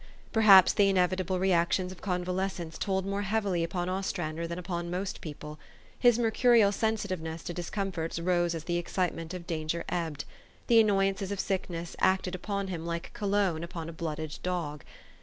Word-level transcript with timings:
Perhaps 0.33 0.73
the 0.73 0.89
inevitable 0.89 1.37
re 1.37 1.51
actions 1.51 1.91
of 1.91 2.01
convalescence 2.01 2.79
told 2.79 3.05
more 3.05 3.21
heavily 3.21 3.63
upon 3.63 3.87
Ostrander 3.87 4.47
than 4.47 4.57
upon 4.57 4.89
most 4.89 5.21
people. 5.21 5.59
His 5.99 6.17
mercurial 6.17 6.71
sensitiveness 6.71 7.43
to 7.43 7.53
discomforts 7.53 8.17
rose 8.17 8.55
as 8.55 8.63
the 8.63 8.77
excitement 8.77 9.31
of 9.35 9.45
danger 9.45 9.83
ebbed. 9.89 10.25
The 10.65 10.79
anno}' 10.79 10.97
ances 11.01 11.29
of 11.29 11.39
sickness 11.39 11.95
acted 11.99 12.33
upon 12.33 12.69
him 12.69 12.83
like 12.83 13.11
cologne 13.13 13.63
upon 13.63 13.89
a 13.89 13.93
blooded 13.93 14.39
dog. 14.41 14.83